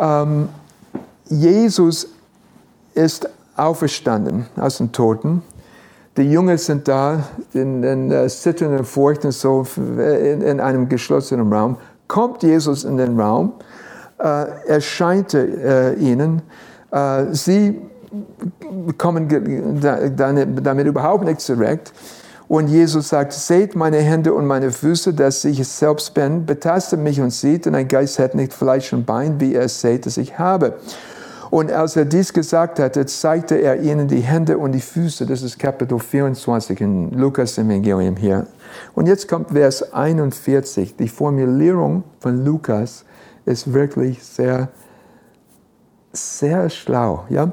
Ähm, 0.00 0.48
Jesus 1.26 2.08
ist 2.94 3.28
auferstanden 3.56 4.46
aus 4.56 4.78
den 4.78 4.90
Toten. 4.90 5.42
Die 6.16 6.22
Jünger 6.22 6.58
sind 6.58 6.88
da 6.88 7.22
in, 7.52 7.82
in 7.84 8.12
uh, 8.12 8.26
Zittern 8.26 8.76
und 8.76 8.84
Furcht 8.84 9.24
und 9.24 9.32
so 9.32 9.64
in, 9.76 10.42
in, 10.42 10.60
einem 10.60 10.88
geschlossenen 10.88 11.52
Raum. 11.52 11.76
Kommt 12.08 12.42
Jesus 12.42 12.84
in 12.84 12.96
den 12.96 13.18
Raum, 13.20 13.52
äh, 14.18 14.46
erscheint 14.66 15.34
äh, 15.34 15.94
ihnen. 15.94 16.42
Äh, 16.90 17.26
sie 17.32 17.80
kommen 18.98 19.28
damit 19.80 20.86
überhaupt 20.86 21.24
nicht 21.24 21.40
zurecht. 21.40 21.92
Und 22.50 22.66
Jesus 22.66 23.10
sagt, 23.10 23.32
seht 23.32 23.76
meine 23.76 23.98
Hände 23.98 24.34
und 24.34 24.44
meine 24.44 24.72
Füße, 24.72 25.14
dass 25.14 25.44
ich 25.44 25.60
es 25.60 25.78
selbst 25.78 26.14
bin. 26.14 26.46
Betastet 26.46 26.98
mich 26.98 27.20
und 27.20 27.30
seht, 27.30 27.64
denn 27.64 27.76
ein 27.76 27.86
Geist 27.86 28.18
hat 28.18 28.34
nicht 28.34 28.52
Fleisch 28.52 28.92
und 28.92 29.06
Bein, 29.06 29.38
wie 29.38 29.54
er 29.54 29.68
seht, 29.68 30.04
dass 30.04 30.16
ich 30.16 30.36
habe. 30.36 30.74
Und 31.50 31.70
als 31.70 31.94
er 31.94 32.06
dies 32.06 32.32
gesagt 32.32 32.80
hatte, 32.80 33.06
zeigte 33.06 33.54
er 33.54 33.80
ihnen 33.80 34.08
die 34.08 34.18
Hände 34.18 34.58
und 34.58 34.72
die 34.72 34.80
Füße. 34.80 35.26
Das 35.26 35.42
ist 35.42 35.60
Kapitel 35.60 36.00
24 36.00 36.80
in 36.80 37.12
Lukas 37.12 37.56
Evangelium 37.56 38.16
hier. 38.16 38.48
Und 38.96 39.06
jetzt 39.06 39.28
kommt 39.28 39.52
Vers 39.52 39.92
41. 39.92 40.96
Die 40.96 41.08
Formulierung 41.08 42.02
von 42.18 42.44
Lukas 42.44 43.04
ist 43.44 43.72
wirklich 43.72 44.24
sehr, 44.24 44.70
sehr 46.12 46.68
schlau. 46.68 47.26
Ja? 47.28 47.52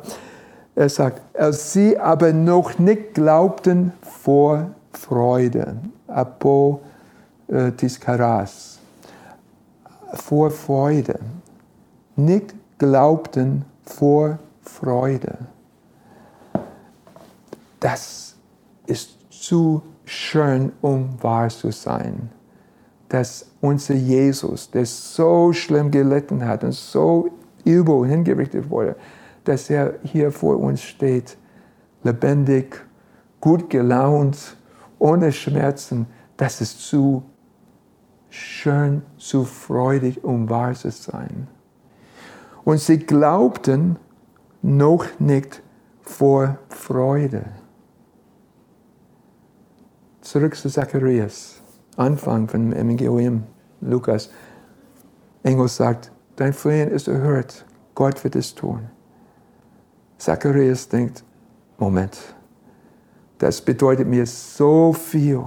Er 0.74 0.90
sagt, 0.90 1.22
als 1.40 1.72
sie 1.72 2.00
aber 2.00 2.34
noch 2.34 2.80
nicht 2.80 3.14
glaubten 3.14 3.94
vor 4.02 4.72
Freude, 4.98 5.78
apo 6.08 6.82
äh, 7.48 7.72
tiskaras, 7.72 8.80
vor 10.14 10.52
Freude, 10.52 11.20
nicht 12.16 12.56
glaubten 12.78 13.66
vor 13.84 14.40
Freude. 14.62 15.38
Das 17.80 18.36
ist 18.88 19.18
zu 19.30 19.82
schön, 20.06 20.72
um 20.82 21.22
wahr 21.22 21.50
zu 21.50 21.72
sein. 21.72 22.30
Dass 23.10 23.46
unser 23.62 23.94
Jesus, 23.94 24.70
der 24.70 24.86
so 24.86 25.54
schlimm 25.54 25.92
gelitten 25.92 26.46
hat 26.46 26.64
und 26.64 26.74
so 26.74 27.30
übel 27.64 28.08
hingerichtet 28.08 28.70
wurde, 28.70 28.96
dass 29.46 29.70
er 29.70 29.94
hier 30.04 30.32
vor 30.32 30.58
uns 30.58 30.82
steht, 30.82 31.38
lebendig, 32.04 32.86
gut 33.40 33.70
gelaunt, 33.70 34.57
ohne 35.00 35.32
Schmerzen, 35.32 36.08
das 36.38 36.62
ist 36.62 36.82
zu 36.82 37.24
schön, 38.30 39.02
zu 39.18 39.46
freudig, 39.46 40.24
um 40.24 40.50
wahr 40.50 40.74
zu 40.74 40.92
sein. 40.92 41.48
Und 42.64 42.80
sie 42.80 43.00
glaubten 43.00 43.98
noch 44.62 45.06
nicht 45.20 45.62
vor 46.02 46.58
Freude. 46.70 47.46
Zurück 50.22 50.56
zu 50.56 50.70
Zacharias, 50.70 51.62
Anfang 51.96 52.48
von 52.48 52.74
Evangelium, 52.74 53.44
Lukas. 53.82 54.30
Engel 55.44 55.70
sagt, 55.70 56.12
dein 56.36 56.52
Flehen 56.52 56.90
ist 56.90 57.08
erhört, 57.08 57.66
Gott 57.96 58.22
wird 58.24 58.36
es 58.36 58.54
tun. 58.54 58.90
Zacharias 60.18 60.90
denkt, 60.90 61.24
Moment, 61.78 62.36
das 63.40 63.62
bedeutet 63.62 64.08
mir 64.08 64.26
so 64.26 64.94
viel. 64.94 65.44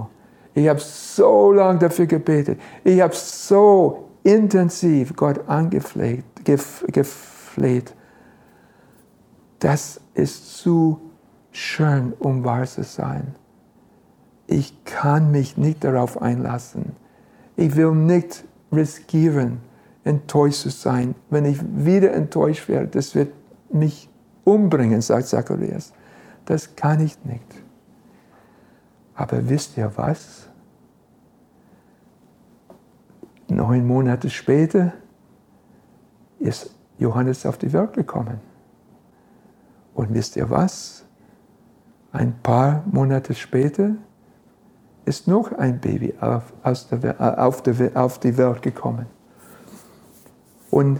Ich 0.53 0.67
habe 0.67 0.79
so 0.79 1.51
lange 1.51 1.79
dafür 1.79 2.05
gebetet. 2.05 2.59
Ich 2.83 3.01
habe 3.01 3.13
so 3.15 4.09
intensiv 4.23 5.15
Gott 5.15 5.47
angefleht, 5.47 6.23
gefleht. 6.43 7.93
Das 9.59 10.01
ist 10.13 10.57
zu 10.57 10.99
schön, 11.51 12.13
um 12.19 12.43
wahr 12.43 12.65
zu 12.65 12.83
sein. 12.83 13.35
Ich 14.47 14.83
kann 14.83 15.31
mich 15.31 15.57
nicht 15.57 15.83
darauf 15.83 16.21
einlassen. 16.21 16.93
Ich 17.55 17.75
will 17.75 17.91
nicht 17.91 18.43
riskieren, 18.71 19.59
enttäuscht 20.03 20.61
zu 20.61 20.69
sein. 20.69 21.15
Wenn 21.29 21.45
ich 21.45 21.59
wieder 21.63 22.13
enttäuscht 22.13 22.67
werde, 22.67 22.87
das 22.87 23.15
wird 23.15 23.33
mich 23.71 24.09
umbringen, 24.43 25.01
sagt 25.01 25.27
Zacharias. 25.27 25.93
Das 26.45 26.75
kann 26.75 26.99
ich 26.99 27.23
nicht. 27.23 27.45
Aber 29.21 29.47
wisst 29.47 29.77
ihr 29.77 29.91
was? 29.97 30.47
Neun 33.47 33.85
Monate 33.85 34.31
später 34.31 34.93
ist 36.39 36.73
Johannes 36.97 37.45
auf 37.45 37.59
die 37.59 37.71
Welt 37.71 37.93
gekommen. 37.93 38.41
Und 39.93 40.11
wisst 40.11 40.37
ihr 40.37 40.49
was? 40.49 41.05
Ein 42.11 42.33
paar 42.41 42.83
Monate 42.87 43.35
später 43.35 43.91
ist 45.05 45.27
noch 45.27 45.51
ein 45.51 45.79
Baby 45.79 46.15
auf, 46.19 46.51
der, 46.89 47.45
auf, 47.45 47.61
der, 47.61 47.91
auf 47.93 48.17
die 48.17 48.35
Welt 48.39 48.63
gekommen. 48.63 49.05
Und 50.71 50.99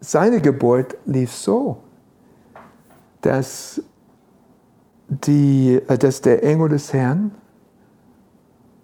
seine 0.00 0.40
Geburt 0.40 0.96
lief 1.04 1.32
so, 1.32 1.84
dass, 3.20 3.80
die, 5.08 5.80
äh, 5.88 5.98
dass 5.98 6.20
der 6.20 6.42
Engel 6.42 6.68
des 6.70 6.92
Herrn 6.92 7.32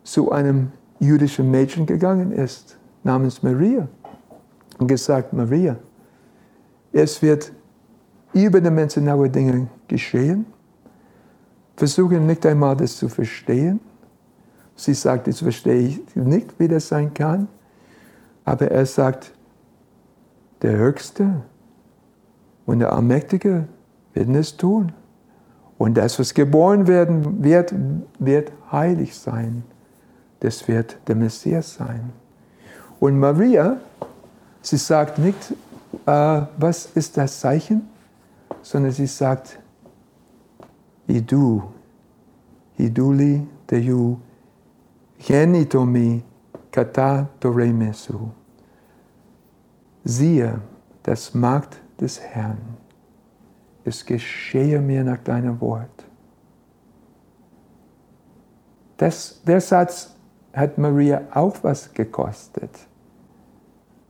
zu 0.03 0.33
einem 0.33 0.73
jüdischen 0.99 1.51
Mädchen 1.51 1.87
gegangen 1.87 2.33
ist, 2.33 2.79
namens 3.03 3.43
Maria, 3.43 3.89
und 4.79 4.87
gesagt, 4.87 5.33
Maria, 5.33 5.77
es 6.93 7.23
wird 7.23 7.53
überdimensionale 8.33 9.29
Dinge 9.31 9.69
geschehen. 9.89 10.47
Versuche 11.77 12.15
nicht 12.15 12.45
einmal 12.47 12.77
das 12.77 12.97
zu 12.97 13.09
verstehen. 13.09 13.81
Sie 14.75 14.95
sagt, 14.95 15.27
jetzt 15.27 15.43
verstehe 15.43 15.81
ich 15.81 16.17
nicht, 16.17 16.59
wie 16.59 16.69
das 16.69 16.89
sein 16.89 17.13
kann. 17.13 17.49
Aber 18.45 18.71
er 18.71 18.87
sagt, 18.87 19.33
der 20.63 20.77
Höchste 20.77 21.43
und 22.67 22.81
der 22.81 22.93
Allmächtige 22.93 23.69
werden 24.15 24.35
es 24.35 24.57
tun. 24.57 24.93
Und 25.83 25.95
das, 25.95 26.17
was 26.21 26.33
geboren 26.33 26.87
werden 26.87 27.43
wird, 27.43 27.75
wird 28.21 28.53
heilig 28.71 29.17
sein. 29.19 29.65
Das 30.39 30.69
wird 30.69 30.97
der 31.09 31.17
Messias 31.17 31.75
sein. 31.75 32.13
Und 33.01 33.19
Maria, 33.19 33.79
sie 34.61 34.77
sagt 34.77 35.19
nicht, 35.19 35.53
äh, 36.07 36.43
was 36.57 36.87
ist 36.95 37.17
das 37.17 37.41
Zeichen, 37.41 37.89
sondern 38.63 38.93
sie 38.93 39.09
sagt, 39.09 39.59
Idu, 41.09 41.65
Iduli 42.79 43.45
Deju, 43.69 44.19
Genitomi 45.19 46.23
Kata 46.71 47.29
Doremesu 47.41 48.31
siehe, 50.05 50.61
das 51.03 51.35
Magd 51.35 51.77
des 52.01 52.21
Herrn, 52.21 52.59
es 53.85 54.05
geschehe 54.07 54.81
mir 54.81 55.05
nach 55.05 55.19
deinem 55.19 55.61
Wort. 55.61 56.05
Das, 58.97 59.43
der 59.45 59.61
Satz 59.61 60.15
hat 60.53 60.79
Maria 60.79 61.23
auch 61.33 61.57
was 61.63 61.93
gekostet. 61.93 62.71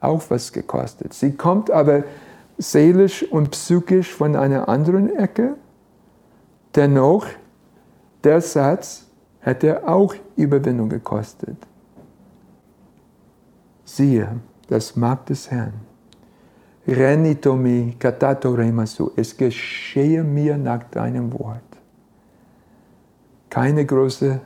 Auch 0.01 0.23
was 0.29 0.53
gekostet. 0.53 1.15
Sie 1.15 1.33
kommt 1.33 1.71
aber 1.71 2.05
seelisch 2.59 3.23
und 3.23 3.53
psychisch 3.53 4.13
von 4.13 4.37
einer 4.37 4.69
anderen 4.69 5.17
Ecke. 5.17 5.57
Dennoch, 6.75 7.27
der 8.25 8.41
Satz 8.41 9.07
hat 9.41 9.65
er 9.65 9.89
auch 9.89 10.15
Überwindung 10.37 10.89
gekostet. 10.89 11.57
Siehe, 13.85 14.41
das 14.69 14.97
Magd 14.97 15.31
des 15.31 15.51
Herrn. 15.51 15.92
Renitomi 16.87 17.95
katato 17.99 18.53
remasu, 18.55 19.13
es 19.17 19.37
geschehe 19.37 20.25
mir 20.25 20.57
nach 20.57 20.83
deinem 20.85 21.33
Wort. 21.33 21.63
Keine 23.49 23.87
große 23.87 24.41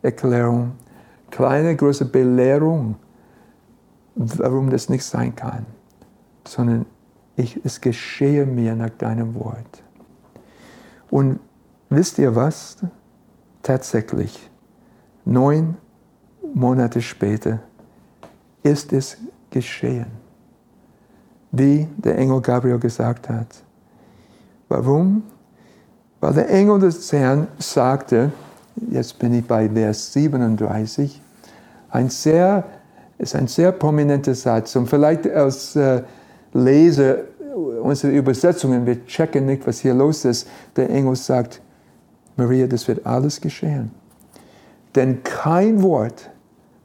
Erklärung, 0.00 0.72
keine 1.30 1.76
große 1.76 2.06
Belehrung, 2.06 2.96
warum 4.14 4.70
das 4.70 4.88
nicht 4.88 5.04
sein 5.04 5.34
kann, 5.34 5.66
sondern 6.46 6.86
ich, 7.36 7.60
es 7.64 7.80
geschehe 7.80 8.46
mir 8.46 8.74
nach 8.74 8.90
deinem 8.90 9.34
Wort. 9.34 9.82
Und 11.10 11.40
wisst 11.90 12.18
ihr 12.18 12.34
was? 12.34 12.78
Tatsächlich, 13.62 14.50
neun 15.24 15.76
Monate 16.54 17.00
später 17.00 17.60
ist 18.62 18.92
es 18.92 19.18
geschehen, 19.50 20.21
wie 21.52 21.86
der 21.96 22.18
Engel 22.18 22.40
Gabriel 22.40 22.78
gesagt 22.78 23.28
hat. 23.28 23.62
Warum? 24.68 25.22
Weil 26.20 26.34
der 26.34 26.50
Engel 26.50 26.80
des 26.80 27.12
Herrn 27.12 27.46
sagte, 27.58 28.32
jetzt 28.90 29.18
bin 29.18 29.34
ich 29.34 29.46
bei 29.46 29.68
Vers 29.68 30.12
37, 30.12 31.20
ein 31.90 32.08
sehr, 32.08 32.64
ist 33.18 33.34
ein 33.34 33.46
sehr 33.46 33.72
prominenter 33.72 34.34
Satz 34.34 34.74
und 34.76 34.88
vielleicht 34.88 35.28
als 35.28 35.76
äh, 35.76 36.02
Leser 36.54 37.18
unserer 37.82 38.12
Übersetzungen, 38.12 38.86
wir 38.86 39.04
checken 39.06 39.46
nicht, 39.46 39.66
was 39.66 39.80
hier 39.80 39.94
los 39.94 40.24
ist. 40.24 40.48
Der 40.76 40.90
Engel 40.90 41.16
sagt, 41.16 41.60
Maria, 42.36 42.66
das 42.66 42.88
wird 42.88 43.04
alles 43.06 43.40
geschehen. 43.40 43.90
Denn 44.94 45.22
kein 45.22 45.82
Wort, 45.82 46.30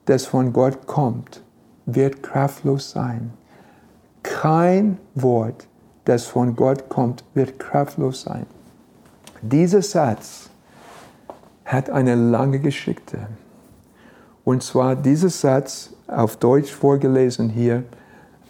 das 0.05 0.25
von 0.25 0.51
Gott 0.53 0.87
kommt, 0.87 1.41
wird 1.85 2.23
kraftlos 2.23 2.91
sein. 2.91 3.31
Kein 4.27 4.97
Wort, 5.15 5.67
das 6.03 6.25
von 6.25 6.55
Gott 6.55 6.89
kommt, 6.89 7.23
wird 7.33 7.59
kraftlos 7.59 8.23
sein. 8.23 8.45
Dieser 9.41 9.81
Satz 9.81 10.49
hat 11.63 11.89
eine 11.89 12.15
lange 12.15 12.59
Geschichte. 12.59 13.19
Und 14.43 14.63
zwar 14.63 14.95
dieser 14.97 15.29
Satz 15.29 15.93
auf 16.07 16.35
Deutsch 16.37 16.71
vorgelesen 16.73 17.49
hier, 17.49 17.83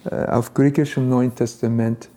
äh, 0.04 0.26
auf 0.26 0.52
Griechisch 0.52 0.96
im 0.96 1.08
Neuen 1.08 1.34
Testament, 1.34 2.08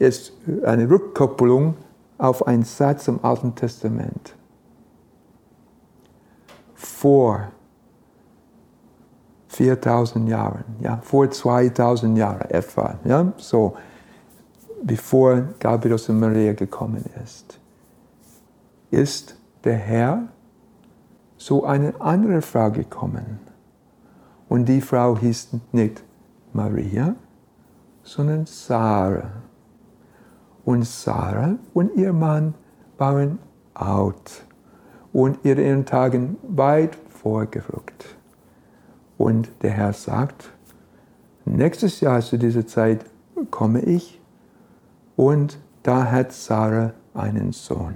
ist 0.00 0.32
eine 0.64 0.90
Rückkopplung 0.90 1.76
auf 2.18 2.46
einen 2.46 2.64
Satz 2.64 3.06
im 3.06 3.24
Alten 3.24 3.54
Testament. 3.54 4.34
Vor 6.74 7.48
4000 9.54 10.28
Jahren, 10.28 10.64
ja, 10.80 10.98
vor 11.02 11.30
2000 11.30 12.18
Jahren 12.18 12.50
etwa, 12.50 12.98
ja, 13.04 13.32
so, 13.36 13.76
bevor 14.82 15.42
Gabriel 15.60 15.96
und 16.08 16.20
Maria 16.20 16.52
gekommen 16.52 17.04
ist, 17.22 17.60
ist 18.90 19.36
der 19.62 19.76
Herr 19.76 20.28
zu 21.36 21.64
einer 21.64 22.00
anderen 22.00 22.42
Frau 22.42 22.70
gekommen. 22.70 23.38
Und 24.48 24.66
die 24.66 24.80
Frau 24.80 25.16
hieß 25.16 25.56
nicht 25.72 26.02
Maria, 26.52 27.14
sondern 28.02 28.46
Sarah. 28.46 29.30
Und 30.64 30.84
Sarah 30.84 31.56
und 31.74 31.94
ihr 31.96 32.12
Mann 32.12 32.54
waren 32.98 33.38
alt 33.74 34.44
und 35.12 35.44
ihren 35.44 35.84
Tagen 35.84 36.36
weit 36.42 36.96
vorgerückt. 37.08 38.16
Und 39.16 39.50
der 39.62 39.70
Herr 39.70 39.92
sagt, 39.92 40.50
nächstes 41.44 42.00
Jahr 42.00 42.20
zu 42.20 42.36
dieser 42.36 42.66
Zeit 42.66 43.04
komme 43.50 43.80
ich 43.80 44.20
und 45.16 45.58
da 45.82 46.10
hat 46.10 46.32
Sarah 46.32 46.92
einen 47.14 47.52
Sohn. 47.52 47.94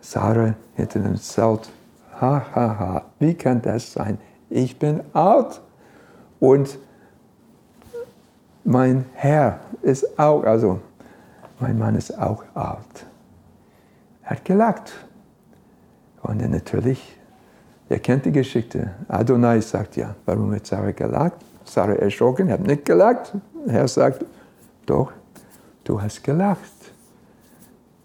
Sarah 0.00 0.54
hätte 0.74 1.00
dann 1.00 1.12
gesagt, 1.12 1.70
ha, 2.20 2.44
ha, 2.54 2.78
ha, 2.78 3.04
wie 3.18 3.34
kann 3.34 3.62
das 3.62 3.92
sein? 3.92 4.18
Ich 4.50 4.78
bin 4.78 5.02
alt 5.12 5.60
und 6.40 6.78
mein 8.64 9.06
Herr 9.14 9.60
ist 9.82 10.18
auch, 10.18 10.42
also 10.44 10.80
mein 11.60 11.78
Mann 11.78 11.94
ist 11.94 12.18
auch 12.18 12.44
alt. 12.54 13.06
Er 14.24 14.30
hat 14.30 14.44
gelacht. 14.44 14.92
Und 16.22 16.42
dann 16.42 16.50
natürlich 16.50 17.15
Ihr 17.88 17.98
kennt 17.98 18.24
die 18.24 18.32
Geschichte. 18.32 18.90
Adonai 19.08 19.60
sagt 19.60 19.96
ja, 19.96 20.14
warum 20.24 20.54
hat 20.54 20.66
Sarah 20.66 20.90
gelacht? 20.90 21.36
Sarah 21.64 21.94
erschrocken, 21.94 22.50
hat 22.50 22.60
nicht 22.60 22.84
gelacht. 22.84 23.32
Herr 23.66 23.86
sagt, 23.88 24.24
doch, 24.86 25.12
du 25.84 26.00
hast 26.00 26.22
gelacht. 26.22 26.60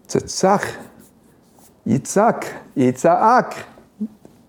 Tzach, 0.06 0.64
Yitzhak, 1.84 2.46
Yitzhak. 2.74 3.54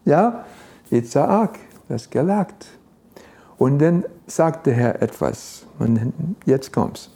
Ja, 0.05 0.45
Isaak, 0.89 1.57
das 1.87 2.09
gelagt. 2.09 2.67
Und 3.57 3.79
dann 3.79 4.05
sagt 4.27 4.65
der 4.65 4.73
Herr 4.73 5.01
etwas. 5.01 5.65
Und 5.79 6.13
jetzt 6.45 6.73
kommt's. 6.73 7.09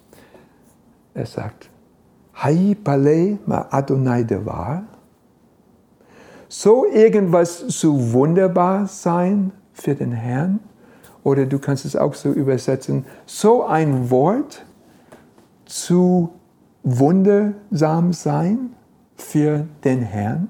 Er 1.13 1.25
sagt, 1.25 1.69
Hai 2.36 2.77
Palei 2.82 3.38
ma 3.45 3.67
Adonai 3.69 4.23
Devar. 4.23 4.84
So 6.49 6.86
irgendwas 6.86 7.60
so 7.60 8.13
wunderbar 8.13 8.88
sein 8.88 9.51
für 9.73 9.95
den 9.95 10.12
Herrn. 10.12 10.60
Oder 11.23 11.45
du 11.45 11.60
kannst 11.60 11.86
es 11.86 11.95
auch 11.95 12.13
so 12.13 12.29
übersetzen, 12.29 13.05
so 13.25 13.65
ein 13.65 14.10
Wort 14.10 14.65
zu 15.65 16.29
wundersam 16.83 18.13
sein 18.13 18.75
für 19.15 19.67
den 19.83 20.01
Herrn? 20.01 20.49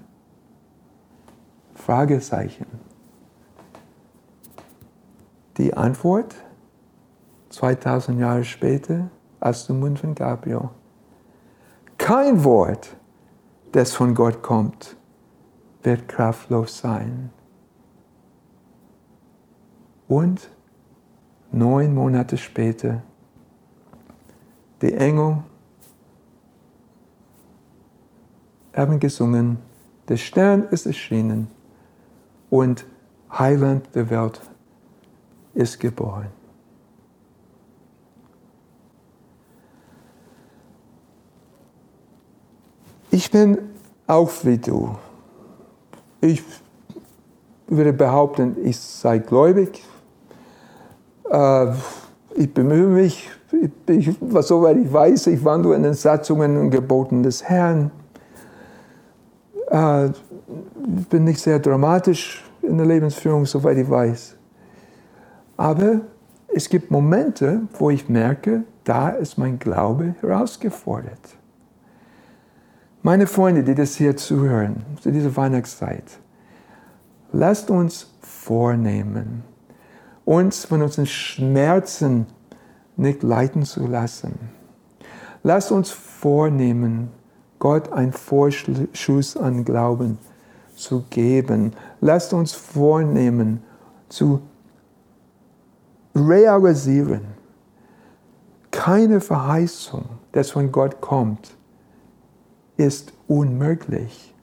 Fragezeichen. 1.74 2.68
Die 5.58 5.74
Antwort 5.74 6.36
2000 7.50 8.20
Jahre 8.20 8.44
später 8.44 9.10
aus 9.40 9.68
dem 9.68 9.80
Mund 9.80 9.98
von 10.00 10.14
Gabriel. 10.14 10.70
Kein 11.98 12.44
Wort, 12.44 12.96
das 13.72 13.94
von 13.94 14.14
Gott 14.14 14.44
kommt, 14.44 14.97
wird 15.88 16.10
kraftlos 16.10 16.80
sein. 16.80 17.30
Und 20.10 20.50
neun 21.50 21.96
Monate 21.96 22.38
später, 22.38 23.02
die 24.82 24.94
Engel 24.94 25.44
haben 28.76 29.00
gesungen, 29.00 29.60
der 30.10 30.18
Stern 30.18 30.64
ist 30.72 30.88
erschienen 30.88 31.48
und 32.50 32.86
Heiland 33.32 33.88
der 33.96 34.10
Welt 34.10 34.42
ist 35.54 35.80
geboren. 35.80 36.28
Ich 43.10 43.32
bin 43.32 43.58
auch 44.06 44.32
wie 44.44 44.58
du. 44.58 44.98
Ich 46.22 46.44
würde 47.68 47.94
behaupten, 47.94 48.56
ich 48.64 48.78
sei 48.78 49.20
gläubig. 49.20 49.84
Äh, 51.30 51.68
ich 52.36 52.54
bemühe 52.54 52.88
mich, 52.88 53.30
ich, 53.88 54.16
was 54.20 54.48
soweit 54.48 54.78
ich 54.78 54.92
weiß, 54.92 55.28
ich 55.28 55.44
wandle 55.44 55.76
in 55.76 55.84
den 55.84 55.94
Satzungen 55.94 56.58
und 56.58 56.70
Geboten 56.70 57.24
des 57.24 57.44
Herrn. 57.44 57.92
Äh, 59.70 60.08
ich 60.08 61.08
bin 61.10 61.26
nicht 61.26 61.40
sehr 61.40 61.60
dramatisch 61.60 62.44
in 62.62 62.78
der 62.78 62.88
Lebensführung, 62.88 63.46
soweit 63.46 63.78
ich 63.78 63.90
weiß. 63.90 64.36
Aber 65.58 66.02
es 66.48 66.70
gibt 66.70 66.92
Momente, 66.92 67.62
wo 67.78 67.90
ich 67.90 68.08
merke, 68.08 68.64
da 68.84 69.10
ist 69.10 69.38
mein 69.38 69.60
Glaube 69.60 70.16
herausgefordert. 70.22 71.38
Meine 73.08 73.26
Freunde, 73.26 73.64
die 73.64 73.74
das 73.74 73.96
hier 73.96 74.18
zuhören, 74.18 74.84
zu 75.02 75.14
dieser 75.14 75.34
Weihnachtszeit, 75.38 76.20
lasst 77.32 77.70
uns 77.70 78.12
vornehmen, 78.20 79.46
uns 80.26 80.66
von 80.66 80.82
unseren 80.82 81.06
Schmerzen 81.06 82.26
nicht 82.98 83.24
leiten 83.24 83.64
zu 83.64 83.88
lassen. 83.88 84.38
Lasst 85.42 85.72
uns 85.72 85.90
vornehmen, 85.90 87.10
Gott 87.60 87.94
einen 87.94 88.12
Vorschuss 88.12 89.38
an 89.38 89.64
Glauben 89.64 90.18
zu 90.76 91.06
geben. 91.10 91.72
Lasst 92.02 92.34
uns 92.34 92.52
vornehmen, 92.52 93.64
zu 94.10 94.42
realisieren, 96.14 97.22
keine 98.70 99.22
Verheißung, 99.22 100.04
das 100.34 100.52
von 100.52 100.74
Gott 100.74 101.00
kommt, 101.00 101.57
ist 102.78 103.14
unmöglich. 103.28 104.34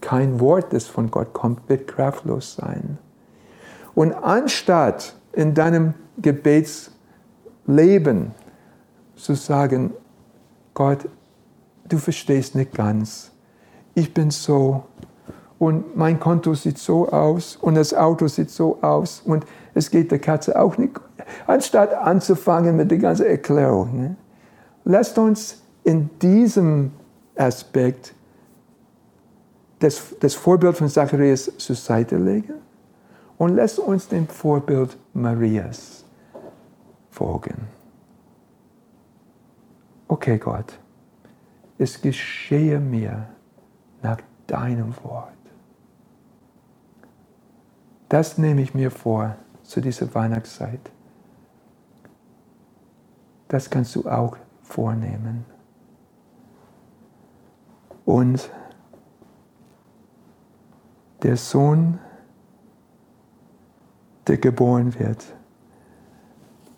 Kein 0.00 0.38
Wort, 0.40 0.72
das 0.72 0.86
von 0.86 1.10
Gott 1.10 1.32
kommt, 1.32 1.68
wird 1.68 1.88
kraftlos 1.88 2.54
sein. 2.54 2.98
Und 3.94 4.12
anstatt 4.12 5.16
in 5.32 5.54
deinem 5.54 5.94
Gebetsleben 6.18 8.32
zu 9.16 9.34
sagen, 9.34 9.92
Gott, 10.74 11.08
du 11.88 11.98
verstehst 11.98 12.54
nicht 12.54 12.72
ganz. 12.72 13.32
Ich 13.94 14.14
bin 14.14 14.30
so 14.30 14.84
und 15.58 15.96
mein 15.96 16.20
Konto 16.20 16.54
sieht 16.54 16.78
so 16.78 17.08
aus 17.08 17.56
und 17.56 17.74
das 17.74 17.92
Auto 17.92 18.28
sieht 18.28 18.50
so 18.50 18.78
aus 18.80 19.20
und 19.24 19.44
es 19.74 19.90
geht 19.90 20.12
der 20.12 20.20
Katze 20.20 20.60
auch 20.60 20.78
nicht. 20.78 21.00
Anstatt 21.46 21.94
anzufangen 21.94 22.76
mit 22.76 22.90
der 22.90 22.98
ganzen 22.98 23.26
Erklärung, 23.26 24.00
ne? 24.00 24.16
lasst 24.84 25.18
uns 25.18 25.62
in 25.82 26.10
diesem 26.20 26.92
Aspekt 27.38 28.14
das, 29.78 30.14
das 30.20 30.34
Vorbild 30.34 30.76
von 30.76 30.88
Zacharias 30.88 31.50
zur 31.56 31.76
Seite 31.76 32.16
legen 32.16 32.54
und 33.38 33.54
lasst 33.54 33.78
uns 33.78 34.08
dem 34.08 34.26
Vorbild 34.26 34.96
Marias 35.14 36.04
folgen. 37.10 37.68
Okay, 40.08 40.38
Gott 40.38 40.78
es 41.78 42.02
geschehe 42.02 42.80
mir 42.80 43.28
nach 44.02 44.18
deinem 44.46 44.92
Wort. 45.04 45.32
Das 48.08 48.36
nehme 48.36 48.62
ich 48.62 48.74
mir 48.74 48.90
vor 48.90 49.36
zu 49.62 49.80
dieser 49.80 50.12
Weihnachtszeit. 50.14 50.80
Das 53.46 53.70
kannst 53.70 53.94
du 53.94 54.08
auch 54.08 54.36
vornehmen. 54.62 55.44
Und 58.08 58.48
der 61.22 61.36
Sohn, 61.36 61.98
der 64.26 64.38
geboren 64.38 64.98
wird, 64.98 65.26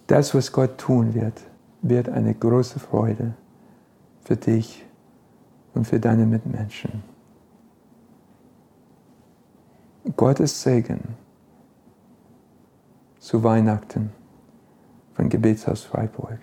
das, 0.09 0.35
was 0.35 0.51
Gott 0.51 0.77
tun 0.79 1.15
wird, 1.15 1.41
wird 1.83 2.09
eine 2.09 2.35
große 2.35 2.81
Freude 2.81 3.35
für 4.25 4.35
dich 4.35 4.85
und 5.73 5.87
für 5.87 6.01
deine 6.01 6.27
Mitmenschen. 6.27 7.05
Gottes 10.17 10.61
Segen 10.61 11.15
zu 13.21 13.45
Weihnachten 13.45 14.11
von 15.15 15.29
Gebetshaus 15.29 15.85
Freiburg. 15.85 16.41